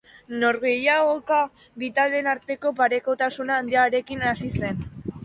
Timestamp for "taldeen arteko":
1.99-2.71